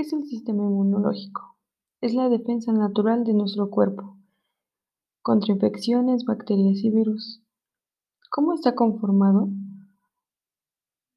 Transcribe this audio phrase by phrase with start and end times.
[0.00, 1.58] ¿Qué es el sistema inmunológico?
[2.00, 4.16] Es la defensa natural de nuestro cuerpo
[5.20, 7.42] contra infecciones, bacterias y virus.
[8.30, 9.50] ¿Cómo está conformado?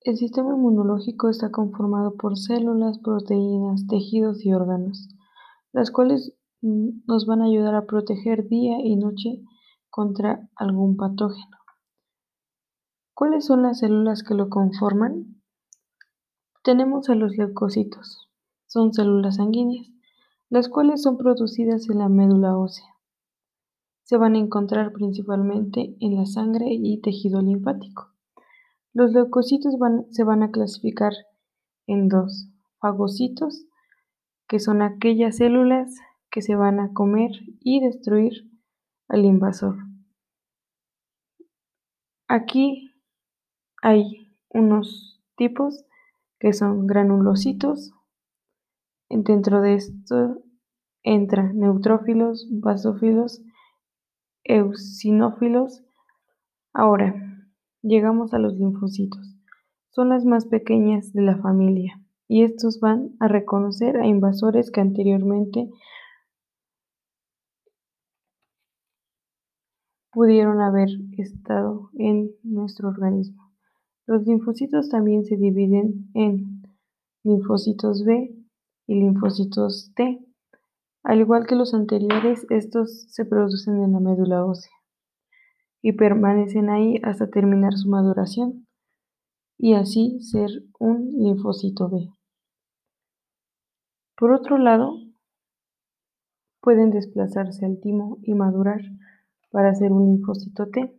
[0.00, 5.08] El sistema inmunológico está conformado por células, proteínas, tejidos y órganos,
[5.70, 9.44] las cuales mm, nos van a ayudar a proteger día y noche
[9.90, 11.56] contra algún patógeno.
[13.14, 15.40] ¿Cuáles son las células que lo conforman?
[16.64, 18.31] Tenemos a los leucocitos,
[18.72, 19.86] son células sanguíneas,
[20.48, 22.86] las cuales son producidas en la médula ósea.
[24.04, 28.14] Se van a encontrar principalmente en la sangre y tejido linfático.
[28.94, 29.74] Los leucocitos
[30.08, 31.12] se van a clasificar
[31.86, 32.48] en dos,
[32.78, 33.66] fagocitos,
[34.48, 35.94] que son aquellas células
[36.30, 38.50] que se van a comer y destruir
[39.06, 39.76] al invasor.
[42.26, 42.94] Aquí
[43.82, 45.84] hay unos tipos
[46.38, 47.92] que son granulocitos,
[49.14, 50.42] Dentro de esto
[51.02, 53.42] entran neutrófilos, basófilos,
[54.42, 55.84] eosinófilos.
[56.72, 57.14] Ahora,
[57.82, 59.36] llegamos a los linfocitos.
[59.90, 64.80] Son las más pequeñas de la familia y estos van a reconocer a invasores que
[64.80, 65.68] anteriormente
[70.10, 70.88] pudieron haber
[71.18, 73.52] estado en nuestro organismo.
[74.06, 76.62] Los linfocitos también se dividen en
[77.24, 78.41] linfocitos B,
[78.86, 80.24] y linfocitos T.
[81.02, 84.72] Al igual que los anteriores, estos se producen en la médula ósea
[85.82, 88.66] y permanecen ahí hasta terminar su maduración
[89.58, 92.08] y así ser un linfocito B.
[94.16, 94.94] Por otro lado,
[96.60, 98.80] pueden desplazarse al timo y madurar
[99.50, 100.96] para ser un linfocito T.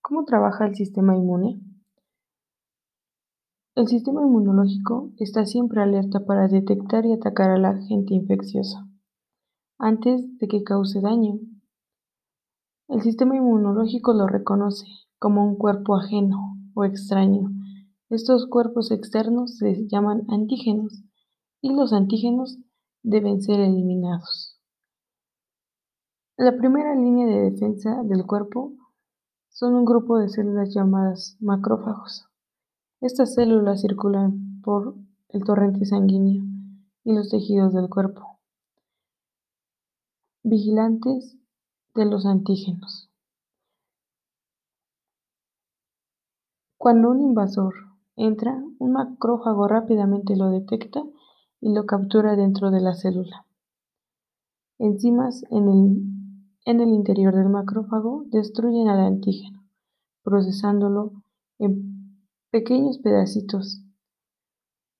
[0.00, 1.60] ¿Cómo trabaja el sistema inmune?
[3.80, 8.86] El sistema inmunológico está siempre alerta para detectar y atacar al agente infeccioso
[9.78, 11.38] antes de que cause daño.
[12.88, 14.84] El sistema inmunológico lo reconoce
[15.18, 17.52] como un cuerpo ajeno o extraño.
[18.10, 21.02] Estos cuerpos externos se llaman antígenos
[21.62, 22.58] y los antígenos
[23.02, 24.60] deben ser eliminados.
[26.36, 28.74] La primera línea de defensa del cuerpo
[29.48, 32.29] son un grupo de células llamadas macrófagos.
[33.00, 34.94] Estas células circulan por
[35.30, 36.44] el torrente sanguíneo
[37.02, 38.38] y los tejidos del cuerpo,
[40.42, 41.38] vigilantes
[41.94, 43.08] de los antígenos.
[46.76, 47.74] Cuando un invasor
[48.16, 51.02] entra, un macrófago rápidamente lo detecta
[51.62, 53.46] y lo captura dentro de la célula.
[54.78, 56.02] Enzimas en el,
[56.66, 59.64] en el interior del macrófago destruyen al antígeno,
[60.22, 61.12] procesándolo
[61.58, 61.99] en
[62.50, 63.82] pequeños pedacitos.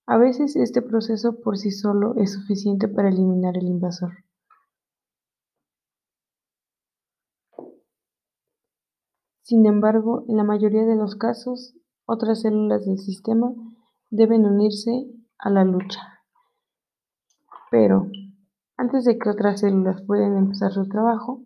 [0.06, 4.12] A veces este proceso por sí solo es suficiente para eliminar el invasor.
[9.42, 11.74] Sin embargo, en la mayoría de los casos,
[12.06, 13.52] otras células del sistema
[14.08, 15.08] deben unirse
[15.38, 16.00] a la lucha.
[17.70, 18.06] Pero,
[18.76, 21.42] antes de que otras células puedan empezar su trabajo,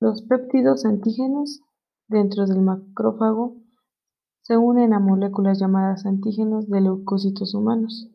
[0.00, 1.62] los péptidos antígenos
[2.12, 3.56] dentro del macrófago
[4.42, 8.08] se unen a moléculas llamadas antígenos de leucocitos humanos.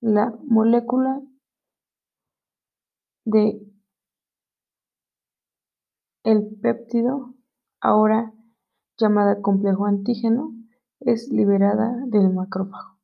[0.00, 1.22] La molécula
[3.24, 3.60] de
[6.24, 7.34] el péptido,
[7.80, 8.32] ahora
[8.98, 10.52] llamada complejo antígeno,
[11.00, 12.98] es liberada del macrófago.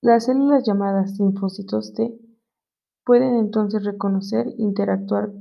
[0.00, 2.18] Las células llamadas linfocitos T
[3.04, 5.32] pueden entonces reconocer interactuar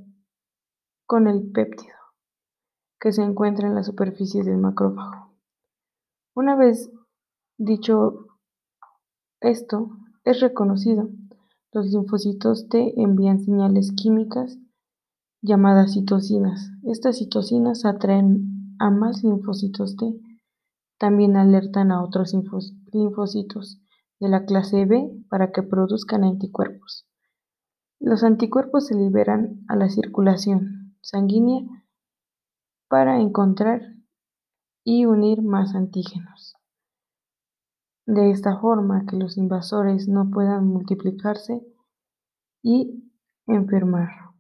[1.06, 1.96] con el péptido
[3.00, 5.34] que se encuentra en la superficie del macrófago.
[6.34, 6.90] Una vez
[7.58, 8.28] dicho
[9.42, 9.92] esto
[10.24, 11.10] es reconocido,
[11.72, 14.58] los linfocitos T envían señales químicas
[15.42, 16.72] llamadas citocinas.
[16.84, 20.20] Estas citocinas atraen a más linfocitos T.
[20.98, 22.34] También alertan a otros
[22.92, 23.80] linfocitos
[24.20, 27.06] de la clase B para que produzcan anticuerpos.
[28.00, 31.62] Los anticuerpos se liberan a la circulación sanguínea
[32.90, 33.82] para encontrar
[34.84, 36.56] y unir más antígenos.
[38.08, 41.64] De esta forma que los invasores no puedan multiplicarse
[42.64, 43.04] y
[43.46, 44.35] enfermar.